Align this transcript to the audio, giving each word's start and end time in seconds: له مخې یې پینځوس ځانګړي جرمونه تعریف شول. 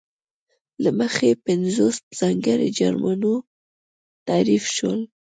له 0.83 0.89
مخې 0.99 1.25
یې 1.31 1.39
پینځوس 1.45 1.97
ځانګړي 2.19 2.67
جرمونه 2.77 3.31
تعریف 4.27 4.63
شول. 4.75 4.99